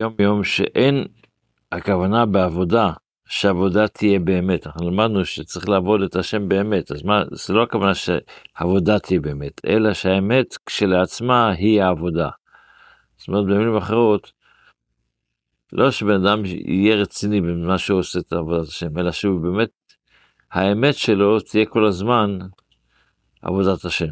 יום 0.00 0.14
יום 0.18 0.44
שאין 0.44 1.06
הכוונה 1.72 2.26
בעבודה, 2.26 2.92
שעבודה 3.28 3.88
תהיה 3.88 4.18
באמת. 4.18 4.66
אנחנו 4.66 4.90
למדנו 4.90 5.24
שצריך 5.24 5.68
לעבוד 5.68 6.02
את 6.02 6.16
השם 6.16 6.48
באמת, 6.48 6.92
אז 6.92 7.02
מה, 7.02 7.22
זה 7.32 7.52
לא 7.52 7.62
הכוונה 7.62 7.92
שעבודה 7.94 8.98
תהיה 8.98 9.20
באמת, 9.20 9.60
אלא 9.66 9.94
שהאמת 9.94 10.56
כשלעצמה 10.66 11.50
היא 11.50 11.82
העבודה. 11.82 12.30
זאת 13.16 13.28
אומרת, 13.28 13.44
במילים 13.44 13.76
אחרות, 13.76 14.32
לא 15.72 15.90
שבן 15.90 16.26
אדם 16.26 16.44
יהיה 16.44 16.96
רציני 16.96 17.40
במה 17.40 17.78
שהוא 17.78 17.98
עושה 17.98 18.18
את 18.18 18.32
עבודת 18.32 18.68
השם, 18.68 18.98
אלא 18.98 19.12
שהוא 19.12 19.40
באמת, 19.40 19.70
האמת 20.52 20.94
שלו 20.94 21.40
תהיה 21.40 21.66
כל 21.66 21.86
הזמן 21.86 22.38
עבודת 23.42 23.84
השם. 23.84 24.10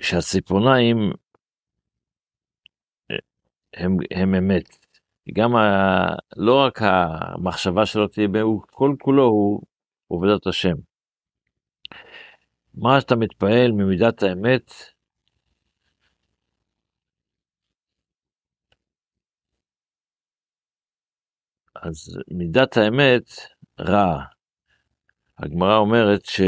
שהציפורניים 0.00 1.12
הם, 3.74 3.96
הם 4.10 4.34
אמת. 4.34 4.78
גם 5.32 5.56
ה, 5.56 5.62
לא 6.36 6.64
רק 6.66 6.78
המחשבה 6.82 7.86
שלו 7.86 8.08
תהיה, 8.08 8.28
הוא 8.42 8.62
כל 8.70 8.94
כולו 9.00 9.24
הוא 9.24 9.62
עובדת 10.08 10.46
השם. 10.46 10.74
מה 12.74 13.00
שאתה 13.00 13.16
מתפעל 13.16 13.72
ממידת 13.72 14.22
האמת, 14.22 14.72
אז 21.82 22.18
מידת 22.30 22.76
האמת 22.76 23.24
רע. 23.80 24.22
הגמרא 25.38 25.76
אומרת 25.76 26.24
ש... 26.24 26.40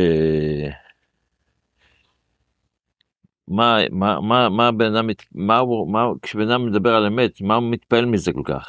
מה, 3.48 3.78
מה, 3.90 4.20
מה, 4.20 4.48
מה 4.48 4.72
בן 4.72 4.96
אדם, 4.96 5.08
מה, 5.34 5.60
מה, 5.88 6.06
כשבן 6.22 6.50
אדם 6.50 6.66
מדבר 6.66 6.94
על 6.94 7.06
אמת, 7.06 7.40
מה 7.40 7.54
הוא 7.54 7.70
מתפעל 7.70 8.06
מזה 8.06 8.32
כל 8.32 8.42
כך? 8.44 8.68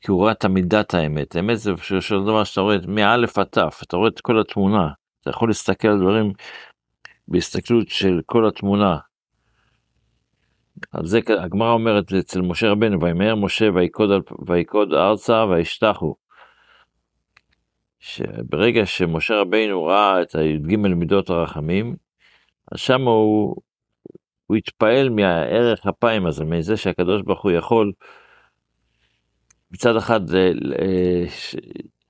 כי 0.00 0.10
הוא 0.10 0.18
רואה 0.18 0.32
את 0.32 0.44
המידת 0.44 0.94
האמת. 0.94 1.36
האמת 1.36 1.58
זה 1.58 1.72
של 2.00 2.22
דבר 2.22 2.44
שאתה 2.44 2.60
רואה 2.60 2.76
מאלף 2.88 3.38
עד 3.38 3.46
תף, 3.46 3.80
אתה 3.82 3.96
רואה 3.96 4.08
את 4.08 4.20
כל 4.20 4.40
התמונה. 4.40 4.88
אתה 5.20 5.30
יכול 5.30 5.48
להסתכל 5.48 5.88
על 5.88 6.00
דברים 6.00 6.32
בהסתכלות 7.28 7.88
של 7.88 8.20
כל 8.26 8.48
התמונה. 8.48 8.98
על 10.92 11.06
זה 11.06 11.20
הגמרא 11.42 11.72
אומרת 11.72 12.12
אצל 12.12 12.40
משה 12.40 12.70
רבנו, 12.70 13.00
וימהר 13.00 13.34
משה 13.34 13.68
ויקוד 14.46 14.92
ארצה 14.92 15.44
וישתחו. 15.44 16.14
שברגע 18.00 18.86
שמשה 18.86 19.34
רבינו 19.40 19.84
ראה 19.84 20.22
את 20.22 20.34
הי"ג 20.34 20.76
מידות 20.76 21.30
הרחמים, 21.30 21.96
אז 22.72 22.78
שם 22.78 23.02
הוא, 23.02 23.56
הוא 24.52 24.56
התפעל 24.56 25.08
מהערך 25.08 25.86
אפיים 25.86 26.26
הזה, 26.26 26.44
מזה 26.44 26.76
שהקדוש 26.76 27.22
ברוך 27.22 27.42
הוא 27.42 27.52
יכול 27.52 27.92
מצד 29.70 29.96
אחד 29.96 30.20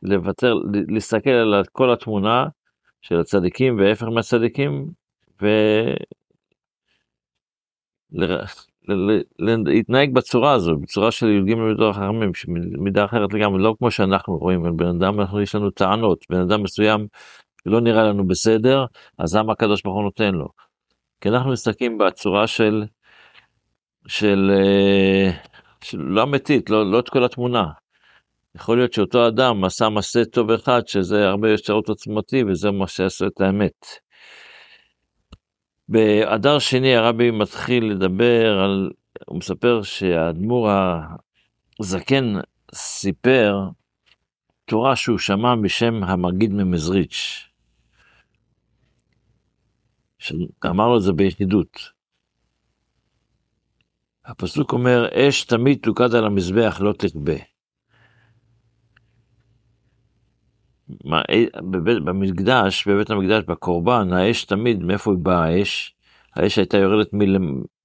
לוותר, 0.02 0.54
להסתכל 0.88 1.30
על 1.30 1.64
כל 1.72 1.92
התמונה 1.92 2.46
של 3.02 3.20
הצדיקים 3.20 3.78
וההפך 3.78 4.06
מהצדיקים, 4.06 4.86
ולהתנהג 8.88 10.14
בצורה 10.14 10.52
הזו, 10.52 10.76
בצורה 10.76 11.10
של 11.10 11.26
י"ג 11.26 11.54
מידות 11.54 11.96
החכמים, 11.96 12.32
מידה 12.78 13.04
אחרת 13.04 13.34
לגמרי, 13.34 13.62
לא 13.62 13.74
כמו 13.78 13.90
שאנחנו 13.90 14.38
רואים, 14.38 14.76
בן 14.76 14.86
אדם, 14.86 15.20
אנחנו 15.20 15.40
יש 15.40 15.54
לנו 15.54 15.70
טענות, 15.70 16.24
בן 16.30 16.40
אדם 16.40 16.62
מסוים 16.62 17.06
לא 17.66 17.80
נראה 17.80 18.02
לנו 18.02 18.26
בסדר, 18.26 18.84
אז 19.18 19.36
למה 19.36 19.52
הקדוש 19.52 19.82
ברוך 19.82 19.96
הוא 19.96 20.04
נותן 20.04 20.34
לו? 20.34 20.48
כי 21.22 21.28
אנחנו 21.28 21.52
מסתכלים 21.52 21.98
בצורה 21.98 22.46
של, 22.46 22.84
של, 24.06 24.50
אה, 24.54 25.30
של 25.84 25.98
לא 25.98 26.22
אמיתית, 26.22 26.70
לא, 26.70 26.90
לא 26.90 26.98
את 26.98 27.08
כל 27.08 27.24
התמונה. 27.24 27.66
יכול 28.54 28.76
להיות 28.76 28.92
שאותו 28.92 29.28
אדם 29.28 29.64
עשה 29.64 29.88
מעשה 29.88 30.24
טוב 30.24 30.50
אחד, 30.50 30.86
שזה 30.86 31.28
הרבה 31.28 31.50
יותר 31.50 31.72
עוצמתי, 31.72 32.44
וזה 32.44 32.70
מה 32.70 32.86
שיעשה 32.88 33.26
את 33.26 33.40
האמת. 33.40 33.86
באדר 35.88 36.58
שני 36.58 36.96
הרבי 36.96 37.30
מתחיל 37.30 37.84
לדבר 37.84 38.58
על, 38.58 38.90
הוא 39.26 39.38
מספר 39.38 39.82
שהאדמו"ר 39.82 40.70
הזקן 41.80 42.34
סיפר 42.74 43.58
תורה 44.64 44.96
שהוא 44.96 45.18
שמע 45.18 45.54
בשם 45.54 46.04
המגיד 46.04 46.52
ממזריץ'. 46.52 47.51
שאמר 50.22 50.88
לו 50.88 50.96
את 50.96 51.02
זה 51.02 51.12
ביחידות. 51.12 51.78
הפסוק 54.24 54.72
אומר, 54.72 55.08
אש 55.14 55.44
תמיד 55.44 55.78
תוקד 55.82 56.14
על 56.14 56.24
המזבח, 56.24 56.80
לא 56.80 56.92
תכבה. 56.92 57.36
במקדש, 62.04 62.88
בבית 62.88 63.10
המקדש, 63.10 63.44
בקורבן, 63.44 64.12
האש 64.12 64.44
תמיד, 64.44 64.82
מאיפה 64.82 65.12
באה 65.18 65.44
האש? 65.44 65.94
האש 66.36 66.58
הייתה 66.58 66.76
יורדת 66.76 67.10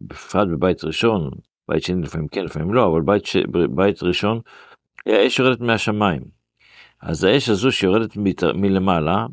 בפרט 0.01 0.47
בבית 0.47 0.83
ראשון, 0.83 1.31
בית 1.69 1.83
שני 1.83 2.01
לפעמים 2.01 2.27
כן, 2.27 2.45
לפעמים 2.45 2.73
לא, 2.73 2.87
אבל 2.91 3.01
בית, 3.01 3.25
ש... 3.25 3.37
בית 3.75 4.03
ראשון, 4.03 4.39
האש 5.05 5.39
יורדת 5.39 5.59
מהשמיים. 5.59 6.21
אז 7.01 7.23
האש 7.23 7.49
הזו 7.49 7.71
שיורדת 7.71 8.17
מלמעלה, 8.55 9.25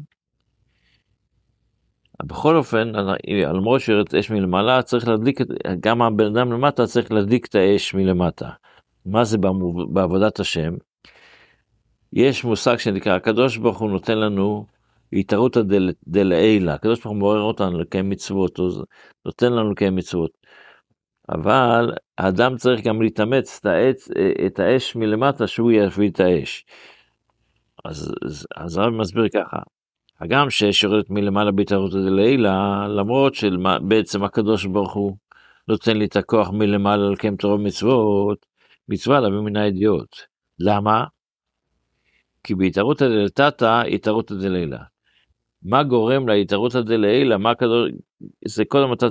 בכל 2.22 2.56
אופן, 2.56 2.92
למרות 3.28 3.80
שיורדת 3.80 4.14
אש 4.14 4.30
מלמעלה, 4.30 4.82
צריך 4.82 5.08
להדליק, 5.08 5.40
גם 5.80 6.02
הבן 6.02 6.26
אדם 6.26 6.52
למטה 6.52 6.86
צריך 6.86 7.12
להדליק 7.12 7.46
את 7.46 7.54
האש 7.54 7.94
מלמטה. 7.94 8.50
מה 9.06 9.24
זה 9.24 9.38
בעבודת 9.88 10.40
השם? 10.40 10.74
יש 12.12 12.44
מושג 12.44 12.76
שנקרא, 12.76 13.12
הקדוש 13.12 13.56
ברוך 13.56 13.78
הוא 13.78 13.90
נותן 13.90 14.18
לנו 14.18 14.66
התערותא 15.12 15.60
דלעילא, 16.06 16.70
הקדוש 16.72 16.98
ברוך 16.98 17.12
הוא 17.12 17.16
מעורר 17.16 17.40
אותנו 17.40 17.78
לקיים 17.78 18.10
מצוות, 18.10 18.56
הוא 18.56 18.70
נותן 19.24 19.52
לנו 19.52 19.70
לקיים 19.70 19.96
מצוות. 19.96 20.30
אבל 21.28 21.92
האדם 22.18 22.56
צריך 22.56 22.84
גם 22.84 23.02
להתאמץ 23.02 23.58
את, 23.60 23.66
העץ, 23.66 24.08
את 24.46 24.58
האש 24.58 24.96
מלמטה, 24.96 25.46
שהוא 25.46 25.72
יביא 25.72 26.10
את 26.10 26.20
האש. 26.20 26.66
אז, 27.84 28.14
אז 28.56 28.78
הרב 28.78 28.92
מסביר 28.92 29.28
ככה, 29.28 29.58
הגם 30.20 30.50
שיש 30.50 30.84
יורדת 30.84 31.10
מלמעלה 31.10 31.52
בהתערותא 31.52 31.96
דלעילא, 31.96 32.50
למרות 32.86 33.34
שבעצם 33.34 34.24
הקדוש 34.24 34.66
ברוך 34.66 34.92
הוא 34.92 35.16
נותן 35.68 35.96
לי 35.96 36.04
את 36.04 36.16
הכוח 36.16 36.50
מלמעלה 36.50 37.10
לקיים 37.10 37.36
תורה 37.36 37.54
ומצוות, 37.54 38.46
מצווה 38.88 39.20
להביא 39.20 39.38
מן 39.38 39.56
הידיעות. 39.56 40.26
למה? 40.58 41.04
כי 42.44 42.54
בהתערותא 42.54 43.08
דלתתא 43.08 43.82
התערותא 43.92 44.34
דלילה. 44.34 44.78
מה 45.62 45.82
גורם 45.82 46.28
להתערותא 46.28 46.80
דלילה? 46.80 47.38
מה 47.38 47.54
כדור... 47.54 47.86
זה 48.44 48.64
קודם 48.64 48.92
אתה 48.92 49.06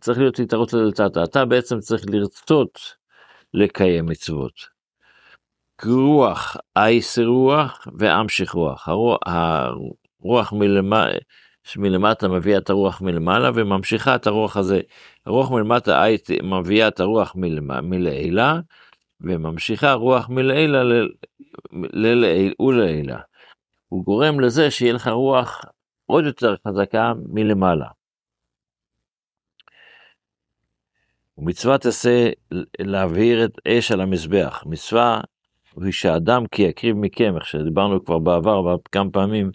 צריך 0.00 0.18
להיות 0.18 0.38
התערותא 0.38 0.76
דלתתא. 0.76 1.24
אתה 1.24 1.44
בעצם 1.44 1.78
צריך 1.78 2.04
לרצות 2.10 2.78
לקיים 3.54 4.06
מצוות. 4.06 4.52
רוח, 5.84 6.56
אייס 6.76 7.18
רוח 7.18 7.88
ואמשיך 7.98 8.52
רוח. 8.52 8.88
הרוח, 8.88 9.18
הרוח 9.26 10.52
מלמטה, 10.52 11.18
מלמטה 11.76 12.28
מביאה 12.28 12.58
את 12.58 12.70
הרוח 12.70 13.00
מלמעלה 13.00 13.50
וממשיכה 13.54 14.14
את 14.14 14.26
הרוח 14.26 14.56
הזה. 14.56 14.80
הרוח 15.26 15.50
מלמטה 15.50 16.04
מביאה 16.42 16.88
את 16.88 17.00
הרוח 17.00 17.36
מלעילה 17.82 18.60
וממשיכה 19.20 19.92
רוח 19.92 20.28
מלעילה 20.28 20.82
ללעיל 21.72 22.54
ולעילה. 22.60 23.20
הוא 23.88 24.04
גורם 24.04 24.40
לזה 24.40 24.70
שיהיה 24.70 24.92
לך 24.92 25.08
רוח 25.08 25.64
עוד 26.06 26.24
יותר 26.24 26.54
חזקה 26.68 27.12
מלמעלה. 27.26 27.88
ומצוות 31.38 31.86
עשה 31.86 32.30
להבהיר 32.78 33.44
את 33.44 33.58
אש 33.68 33.92
על 33.92 34.00
המזבח. 34.00 34.64
מצווה 34.66 35.20
היא 35.80 35.92
שאדם 35.92 36.46
כי 36.46 36.62
יקריב 36.62 36.96
מכם, 36.96 37.36
איך 37.36 37.46
שדיברנו 37.46 38.04
כבר 38.04 38.18
בעבר 38.18 38.76
כמה 38.92 39.10
פעמים, 39.10 39.50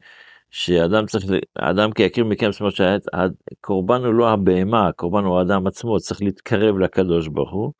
שאדם 0.51 1.05
צריך, 1.05 1.25
אדם 1.55 1.91
כי 1.91 2.03
יקריב 2.03 2.27
מכם, 2.27 2.51
זאת 2.51 2.61
אומרת 2.61 2.73
שהקורבן 2.75 4.05
הוא 4.05 4.13
לא 4.13 4.29
הבהמה, 4.29 4.87
הקורבן 4.87 5.23
הוא 5.23 5.39
האדם 5.39 5.67
עצמו, 5.67 5.99
צריך 5.99 6.21
להתקרב 6.21 6.79
לקדוש 6.79 7.27
ברוך 7.27 7.51
הוא. 7.51 7.73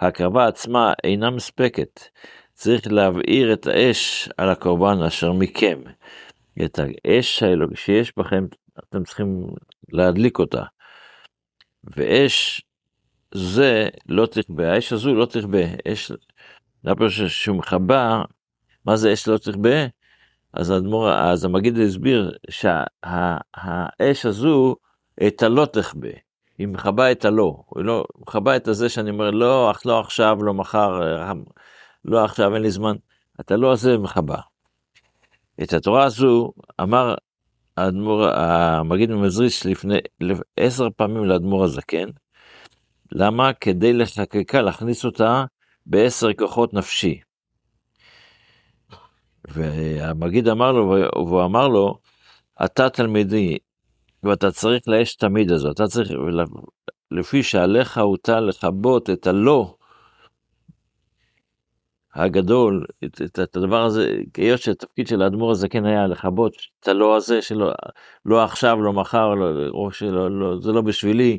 ההקרבה 0.00 0.46
עצמה 0.46 0.92
אינה 1.04 1.30
מספקת, 1.30 2.00
צריך 2.54 2.92
להבעיר 2.92 3.52
את 3.52 3.66
האש 3.66 4.28
על 4.36 4.48
הקורבן 4.48 5.02
אשר 5.02 5.32
מכם. 5.32 5.80
את 6.64 6.78
האש 6.78 7.42
האלוהי 7.42 7.76
שיש 7.76 8.12
בכם, 8.16 8.46
אתם 8.78 9.04
צריכים 9.04 9.46
להדליק 9.92 10.38
אותה. 10.38 10.62
ואש 11.84 12.62
זה 13.34 13.88
לא 14.08 14.26
תכבה, 14.26 14.72
האש 14.72 14.92
הזו 14.92 15.14
לא 15.14 15.26
תכבה, 15.26 15.58
אש, 15.88 16.12
שהוא 17.28 17.56
מחבר, 17.56 18.22
מה 18.86 18.96
זה 18.96 19.12
אש 19.12 19.28
לא 19.28 19.38
תכבה? 19.38 19.86
אז 20.52 20.70
האדמו"ר, 20.70 21.12
אז 21.12 21.44
המגיד 21.44 21.78
הסביר 21.78 22.32
שהאש 22.50 24.26
הזו 24.26 24.76
את 25.26 25.42
הלא 25.42 25.66
תכבה, 25.72 26.08
היא 26.58 26.68
מכבה 26.68 27.12
את 27.12 27.24
הלא, 27.24 27.62
היא 27.76 27.84
לא, 27.84 28.04
מכבה 28.18 28.56
את 28.56 28.68
הזה 28.68 28.88
שאני 28.88 29.10
אומר, 29.10 29.30
לא, 29.30 29.72
לא 29.84 30.00
עכשיו, 30.00 30.38
לא 30.42 30.54
מחר, 30.54 31.00
לא 32.04 32.24
עכשיו, 32.24 32.54
אין 32.54 32.62
לי 32.62 32.70
זמן. 32.70 32.96
את 33.40 33.50
הלא 33.50 33.72
הזה 33.72 33.98
מכבה. 33.98 34.38
את 35.62 35.72
התורה 35.72 36.04
הזו 36.04 36.52
אמר 36.80 37.14
האדמו"ר, 37.76 38.28
המגיד 38.28 39.10
ממזריץ' 39.10 39.64
לפני 39.64 39.98
עשר 40.56 40.88
פעמים 40.96 41.24
לאדמו"ר 41.24 41.64
הזקן. 41.64 42.08
למה? 43.12 43.52
כדי 43.52 43.92
לחקקה, 43.92 44.62
להכניס 44.62 45.04
אותה 45.04 45.44
בעשר 45.86 46.32
כוחות 46.32 46.74
נפשי. 46.74 47.20
והמגיד 49.48 50.48
אמר 50.48 50.72
לו, 50.72 50.94
והוא 51.14 51.44
אמר 51.44 51.68
לו, 51.68 51.98
אתה 52.64 52.90
תלמידי, 52.90 53.58
ואתה 54.22 54.50
צריך 54.50 54.88
לאש 54.88 55.14
תמיד 55.14 55.52
הזו, 55.52 55.70
אתה 55.70 55.86
צריך, 55.86 56.10
לפי 57.10 57.42
שעליך 57.42 57.98
הוטל 57.98 58.40
לכבות 58.40 59.10
את 59.10 59.26
הלא 59.26 59.74
הגדול, 62.14 62.84
את, 63.04 63.22
את, 63.22 63.38
את 63.38 63.56
הדבר 63.56 63.84
הזה, 63.84 64.16
היות 64.36 64.60
שהתפקיד 64.60 65.08
של 65.08 65.22
האדמו"ר 65.22 65.50
הזקן 65.50 65.84
היה 65.84 66.06
לכבות 66.06 66.54
את 66.80 66.88
הלא 66.88 67.16
הזה 67.16 67.42
שלא, 67.42 67.72
לא 68.26 68.44
עכשיו, 68.44 68.82
לא 68.82 68.92
מחר, 68.92 69.34
לא, 69.34 69.68
או 69.68 69.92
שלא, 69.92 70.30
לא, 70.30 70.60
זה 70.60 70.72
לא 70.72 70.80
בשבילי, 70.80 71.38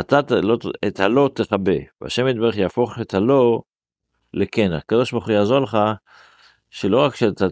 אתה 0.00 0.20
לא, 0.42 0.58
את 0.88 1.00
הלא 1.00 1.30
תכבה, 1.34 1.72
והשם 2.00 2.28
יתברך 2.28 2.56
יהפוך 2.56 2.98
את 3.00 3.14
הלא 3.14 3.62
לכן, 4.34 4.72
הקדוש 4.72 5.12
ברוך 5.12 5.26
הוא 5.26 5.32
יעזור 5.32 5.58
לך, 5.58 5.78
שלא 6.70 7.04
רק 7.04 7.14
שאתה 7.14 7.46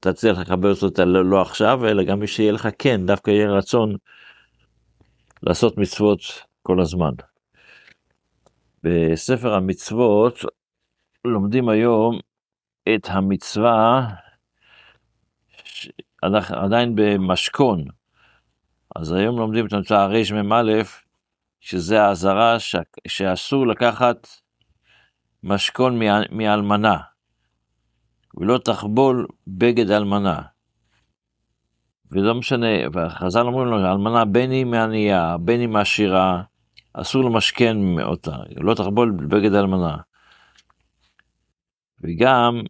תצליח 0.00 0.38
לכבד 0.38 0.64
אותו 0.82 1.04
לא, 1.04 1.24
לא 1.24 1.40
עכשיו, 1.40 1.86
אלא 1.86 2.04
גם 2.04 2.26
שיהיה 2.26 2.52
לך 2.52 2.68
כן, 2.78 3.06
דווקא 3.06 3.30
יהיה 3.30 3.50
רצון 3.50 3.96
לעשות 5.42 5.78
מצוות 5.78 6.20
כל 6.62 6.80
הזמן. 6.80 7.12
בספר 8.82 9.54
המצוות 9.54 10.38
לומדים 11.24 11.68
היום 11.68 12.18
את 12.94 13.06
המצווה 13.08 14.08
עדיין 16.52 16.94
במשכון. 16.94 17.84
אז 18.96 19.12
היום 19.12 19.38
לומדים 19.38 19.66
את 19.66 19.72
המצווה 19.72 20.06
רמ"א, 20.06 20.82
שזה 21.62 22.02
האזהרה 22.02 22.56
שאסור 23.08 23.66
לקחת 23.66 24.28
משכון 25.42 25.98
מאלמנה, 26.30 26.98
ולא 28.36 28.58
תחבול 28.58 29.26
בגד 29.46 29.90
אלמנה. 29.90 30.42
ולא 32.10 32.34
משנה, 32.34 32.66
וחז"ל 32.92 33.40
אומרים 33.40 33.66
לו, 33.66 33.90
אלמנה 33.92 34.24
בין 34.24 34.50
היא 34.50 34.66
מענייה, 34.66 35.36
בין 35.40 35.60
היא 35.60 35.68
מעשירה, 35.68 36.42
אסור 36.92 37.24
למשכן 37.24 37.76
אותה, 38.02 38.36
לא 38.56 38.74
תחבול 38.74 39.12
בגד 39.28 39.54
אלמנה. 39.54 39.96
וגם 42.00 42.60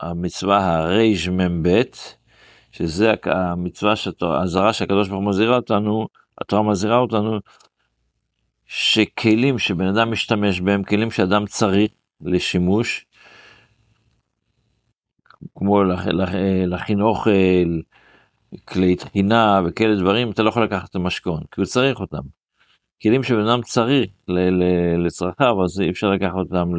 המצווה 0.00 0.66
הרמ"ב, 0.66 1.82
שזה 2.72 3.12
המצווה, 3.24 3.94
האזהרה 4.22 4.72
שהקדוש 4.72 5.08
ברוך 5.08 5.22
הוא 5.22 5.28
מזהירה 5.28 5.56
אותנו, 5.56 6.08
התורה 6.40 6.62
מזהירה 6.62 6.96
אותנו, 6.96 7.38
שכלים 8.66 9.58
שבן 9.58 9.86
אדם 9.86 10.10
משתמש 10.10 10.60
בהם, 10.60 10.82
כלים 10.82 11.10
שאדם 11.10 11.46
צריך 11.46 11.90
לשימוש, 12.20 13.06
כמו 15.54 15.82
להכין 16.66 17.00
אוכל, 17.00 17.30
כלי 18.64 18.96
טחינה 18.96 19.60
וכאלה 19.66 19.96
דברים, 19.96 20.30
אתה 20.30 20.42
לא 20.42 20.48
יכול 20.48 20.64
לקחת 20.64 20.90
את 20.90 20.94
המשכון, 20.94 21.40
כי 21.50 21.60
הוא 21.60 21.66
צריך 21.66 22.00
אותם. 22.00 22.22
כלים 23.02 23.22
שבן 23.22 23.48
אדם 23.48 23.62
צריך 23.62 24.10
לצרכיו, 25.06 25.64
אז 25.64 25.80
אי 25.80 25.90
אפשר 25.90 26.10
לקחת 26.10 26.34
אותם 26.34 26.70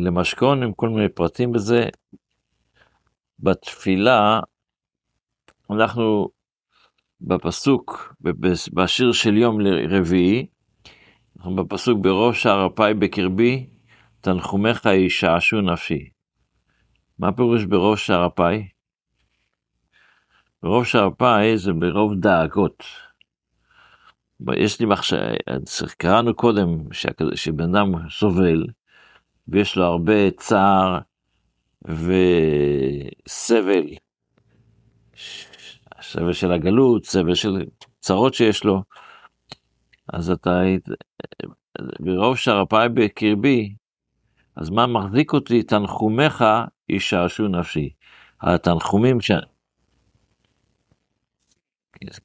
למשכון 0.00 0.62
עם 0.62 0.72
כל 0.72 0.88
מיני 0.88 1.08
פרטים 1.08 1.52
בזה. 1.52 1.88
בתפילה, 3.40 4.40
אנחנו 5.70 6.28
בפסוק, 7.20 8.14
בשיר 8.72 9.12
של 9.12 9.36
יום 9.36 9.58
רביעי, 9.90 10.46
אנחנו 11.36 11.56
בפסוק 11.56 11.98
בראש 12.00 12.42
שער 12.42 12.66
אפי 12.66 12.94
בקרבי, 12.98 13.66
תנחומיך 14.20 14.84
ישעשו 14.86 15.60
נפשי. 15.60 16.08
מה 17.18 17.32
פירוש 17.32 17.64
בראש 17.64 18.06
שער 18.06 18.26
אפי? 18.26 18.68
בראש 20.62 20.92
שער 20.92 21.08
אפי 21.08 21.58
זה 21.58 21.72
ברוב 21.72 22.14
דאגות. 22.14 22.84
יש 24.56 24.80
לי 24.80 24.86
מחשב, 24.86 25.16
קראנו 25.96 26.34
קודם 26.34 26.68
שבן 27.34 27.74
אדם 27.74 28.08
סובל 28.10 28.66
ויש 29.48 29.76
לו 29.76 29.84
הרבה 29.84 30.30
צער 30.30 30.98
וסבל, 31.88 33.86
סבל 36.02 36.32
של 36.32 36.52
הגלות, 36.52 37.04
סבל 37.04 37.34
של 37.34 37.66
צרות 38.00 38.34
שיש 38.34 38.64
לו, 38.64 38.82
אז 40.12 40.30
אתה, 40.30 40.60
ברוב 42.00 42.36
שרפאי 42.36 42.88
בקרבי, 42.88 43.74
אז 44.56 44.70
מה 44.70 44.86
מחזיק 44.86 45.32
אותי? 45.32 45.62
תנחומיך 45.62 46.44
ישעשו 46.88 47.48
נפשי. 47.48 47.90
התנחומים 48.42 49.20
ש... 49.20 49.30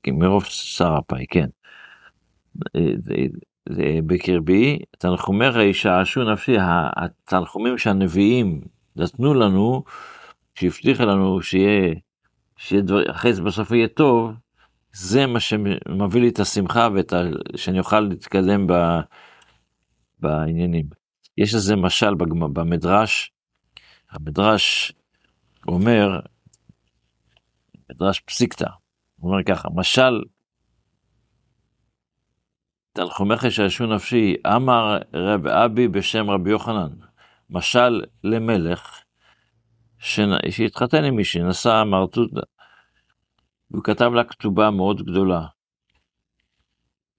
מרוב 0.08 0.44
שרפאי, 0.46 1.26
כן. 1.30 1.50
בקרבי, 4.06 4.80
תנחומיך 4.98 5.56
ישעשו 5.56 6.24
נפשי, 6.24 6.56
התנחומים 6.96 7.78
שהנביאים 7.78 8.62
נתנו 8.96 9.34
לנו, 9.34 9.84
שהבטיחה 10.56 11.06
לנו 11.06 11.42
שיהיה, 11.42 11.96
שיהיה 12.58 12.82
דבר, 12.82 13.12
אחרי 13.12 13.34
זה 13.34 13.42
בסוף 13.42 13.72
יהיה 13.72 13.88
טוב, 13.88 14.32
זה 14.92 15.26
מה 15.26 15.40
שמביא 15.40 16.22
לי 16.22 16.30
את 16.30 16.40
השמחה 16.40 16.88
ואת 16.96 17.14
ה... 17.14 17.22
שאני 17.56 17.80
אוכל 17.80 18.00
להתקדם 18.00 18.68
ב... 18.68 18.74
בעניינים. 20.20 20.86
יש 21.38 21.56
איזה 21.56 21.76
משל 21.76 22.14
במדרש, 22.54 23.32
המדרש 24.12 24.94
אומר, 25.68 26.20
מדרש 27.90 28.20
פסיקתא, 28.20 28.68
הוא 29.16 29.32
אומר 29.32 29.44
ככה, 29.44 29.70
משל 29.76 30.22
תנחומך 32.94 33.44
ישעשו 33.44 33.86
נפשי, 33.86 34.36
אמר 34.56 34.98
רב 35.14 35.48
אבי 35.48 35.88
בשם 35.88 36.30
רבי 36.30 36.50
יוחנן, 36.50 36.90
משל 37.50 38.02
למלך 38.24 39.04
שהתחתן 39.98 41.04
עם 41.04 41.16
מישהי, 41.16 41.44
נשא 41.44 41.84
מרטוטה, 41.86 42.42
והוא 43.72 43.84
כתב 43.84 44.12
לה 44.14 44.24
כתובה 44.24 44.72
מאוד 44.72 45.02
גדולה. 45.02 45.46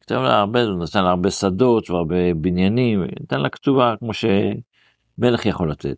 כתב 0.00 0.14
לה 0.14 0.38
הרבה, 0.38 0.62
הוא 0.62 0.84
נתן 0.84 1.04
לה 1.04 1.10
הרבה 1.10 1.30
שדות 1.30 1.90
והרבה 1.90 2.34
בניינים, 2.34 3.04
נתן 3.20 3.40
לה 3.40 3.48
כתובה 3.48 3.94
כמו 3.98 4.10
שמלך 4.14 5.46
יכול 5.46 5.70
לתת. 5.70 5.96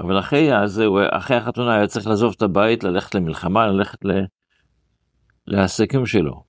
אבל 0.00 0.18
אחרי 0.18 0.52
הזה, 0.52 0.84
אחרי 1.10 1.36
החתונה 1.36 1.74
היה 1.74 1.86
צריך 1.86 2.06
לעזוב 2.06 2.34
את 2.36 2.42
הבית, 2.42 2.84
ללכת 2.84 3.14
למלחמה, 3.14 3.66
ללכת 3.66 4.04
ל... 4.04 4.10
לעסקים 5.46 6.06
שלו. 6.06 6.44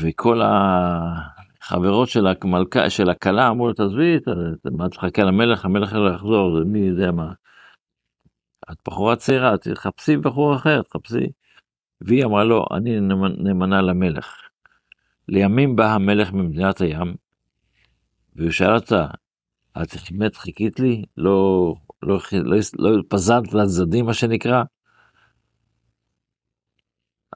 וכל 0.00 0.40
החברות 1.68 2.08
של 2.08 2.26
המלכה, 2.26 2.90
של 2.90 3.10
הכלה 3.10 3.48
אמרו 3.48 3.68
לו, 3.68 3.72
תעזבי, 3.74 4.18
מה 4.72 4.88
תחכה 4.88 5.22
למלך, 5.22 5.64
המלך 5.64 5.92
לא 5.92 6.14
יחזור, 6.14 6.64
מי 6.64 6.78
יודע 6.78 7.10
מה. 7.10 7.32
את 8.72 8.76
בחורה 8.88 9.16
צעירה, 9.16 9.58
תחפשי 9.58 10.16
בחור 10.16 10.56
אחר, 10.56 10.82
תחפשי. 10.82 11.26
והיא 12.00 12.24
אמרה 12.24 12.44
לו, 12.44 12.64
אני 12.76 13.00
נאמנה 13.38 13.82
למלך. 13.82 14.34
לימים 15.28 15.76
בא 15.76 15.94
המלך 15.94 16.32
ממדינת 16.32 16.80
הים, 16.80 17.14
והוא 18.36 18.50
שאל 18.50 18.74
אותה, 18.74 19.06
את 19.82 19.88
באמת 20.10 20.36
חיכית 20.36 20.80
לי? 20.80 21.04
לא, 21.16 21.74
לא, 22.02 22.18
לא, 22.32 22.56
לא 22.78 23.02
פזרת 23.08 23.54
לצדדים, 23.54 24.06
מה 24.06 24.14
שנקרא? 24.14 24.62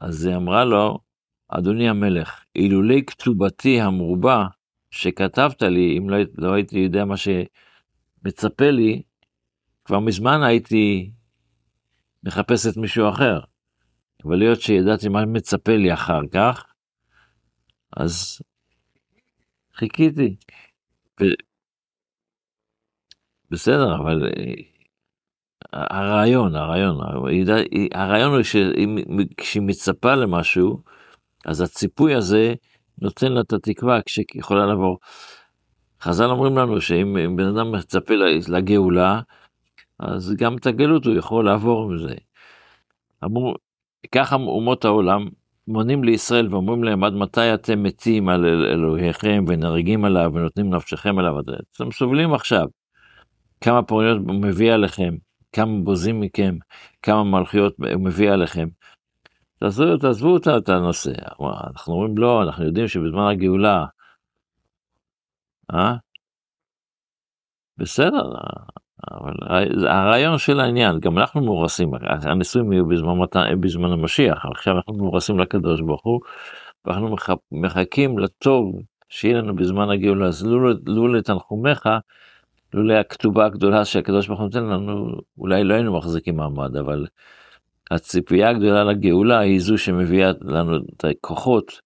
אז 0.01 0.25
היא 0.25 0.37
אמרה 0.37 0.65
לו, 0.65 0.99
אדוני 1.59 1.89
המלך, 1.89 2.45
אילולי 2.57 3.05
כתובתי 3.07 3.81
המרובה 3.81 4.47
שכתבת 4.91 5.63
לי, 5.63 5.99
אם 5.99 6.11
לא, 6.11 6.17
לא 6.39 6.53
הייתי 6.53 6.79
יודע 6.79 7.05
מה 7.05 7.15
שמצפה 7.17 8.71
לי, 8.71 9.03
כבר 9.85 10.01
מזמן 10.01 10.43
הייתי 10.43 11.11
מחפש 12.25 12.67
את 12.67 12.77
מישהו 12.77 13.09
אחר. 13.09 13.41
אבל 14.25 14.37
להיות 14.37 14.61
שידעתי 14.61 15.09
מה 15.09 15.27
מצפה 15.27 15.77
לי 15.77 15.93
אחר 15.93 16.21
כך, 16.33 16.65
אז 17.97 18.39
חיכיתי. 19.75 20.37
ו... 21.21 21.25
בסדר, 23.51 23.95
אבל 23.95 24.23
הרעיון, 25.73 26.55
הרעיון, 26.55 27.01
הרעיון 27.95 28.33
הוא 28.35 28.43
שכשהיא 28.43 29.63
מצפה 29.63 30.15
למשהו, 30.15 30.83
אז 31.47 31.61
הציפוי 31.61 32.15
הזה 32.15 32.55
נותן 32.99 33.33
לה 33.33 33.41
את 33.41 33.53
התקווה 33.53 34.03
כשהיא 34.03 34.27
יכולה 34.35 34.67
לעבור. 34.67 34.99
חז"ל 36.03 36.25
אומרים 36.25 36.59
לנו 36.59 36.81
שאם 36.81 37.37
בן 37.37 37.57
אדם 37.57 37.73
מצפה 37.73 38.15
לגאולה, 38.49 39.21
אז 39.99 40.35
גם 40.39 40.57
את 40.57 40.67
הגלות 40.67 41.07
הוא 41.07 41.15
יכול 41.15 41.45
לעבור 41.45 41.89
מזה. 41.89 42.15
אמרו, 43.25 43.55
ככה 44.13 44.37
אומות 44.37 44.85
העולם 44.85 45.29
מונים 45.69 46.05
לישראל 46.05 46.55
ואומרים 46.55 46.85
להם 46.85 47.05
עד 47.05 47.13
מתי 47.13 47.55
אתם 47.55 47.83
מתים 47.83 48.29
על 48.29 48.45
אלוהיכם 48.45 49.45
ונהרגים 49.49 50.05
עליו 50.05 50.31
ונותנים 50.35 50.75
נפשכם 50.75 51.19
עליו, 51.19 51.41
אתם 51.41 51.91
סובלים 51.93 52.35
עכשיו. 52.35 52.67
כמה 53.61 53.83
פוריות 53.83 54.19
הוא 54.29 54.35
מביא 54.35 54.73
עליכם, 54.73 55.15
כמה 55.53 55.79
בוזים 55.85 56.21
מכם, 56.21 56.57
כמה 57.03 57.25
מלכויות 57.25 57.75
הוא 57.79 58.05
מביא 58.05 58.31
עליכם. 58.31 58.69
תעזבו, 59.63 59.97
תעזבו 59.97 60.37
את 60.37 60.69
הנושא. 60.69 61.13
אנחנו 61.41 61.95
אומרים 61.95 62.19
לא, 62.19 62.43
אנחנו 62.43 62.65
יודעים 62.65 62.89
שבזמן 62.89 63.29
הגאולה, 63.31 63.85
אה? 65.75 65.97
בסדר, 67.79 68.33
אבל 69.11 69.35
הרעיון 69.89 70.39
של 70.39 70.61
העניין, 70.61 71.01
גם 71.01 71.19
אנחנו 71.19 71.41
מאורסים, 71.41 71.91
הנישואים 72.23 72.73
יהיו 72.73 72.87
בזמן, 72.87 73.19
בזמן 73.61 73.93
המשיח, 73.93 74.47
עכשיו 74.47 74.77
אנחנו 74.77 74.95
מאורסים 74.95 75.39
לקדוש 75.39 75.81
ברוך 75.81 76.05
הוא, 76.05 76.21
ואנחנו 76.85 77.17
מחכים 77.53 78.19
לטוב 78.19 78.83
שיהיה 79.09 79.39
לנו 79.39 79.57
בזמן 79.57 79.91
הגאולה, 79.91 80.27
אז 80.27 80.47
לו 80.87 81.09
לתנחומיך, 81.09 81.89
לולא 82.75 82.95
הכתובה 82.95 83.47
הגדולה 83.47 83.85
שהקדוש 83.85 84.27
ברוך 84.27 84.41
הוא 84.41 84.47
נותן 84.47 84.65
לנו, 84.65 85.21
אולי 85.39 85.65
לא 85.65 85.75
היינו 85.75 85.99
מחזיקים 85.99 86.37
מעמד, 86.37 86.77
אבל 86.77 87.07
הציפייה 87.95 88.49
הגדולה 88.49 88.85
לגאולה 88.85 89.39
היא 89.39 89.61
זו 89.61 89.79
שמביאה 89.79 90.33
לנו 90.43 90.77
את 90.77 91.05
הכוחות 91.05 91.81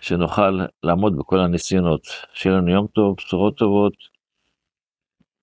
שנוכל 0.00 0.60
לעמוד 0.82 1.18
בכל 1.18 1.38
הניסיונות. 1.38 2.06
שיהיה 2.32 2.56
לנו 2.56 2.70
יום 2.70 2.86
טוב, 2.86 3.16
בשורות 3.16 3.56
טובות. 3.56 4.13